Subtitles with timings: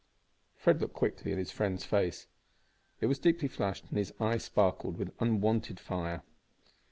[0.55, 2.25] Fred looked quickly in his friend's face.
[3.01, 6.23] It was deeply flushed, and his eye sparkled with unwonted fire.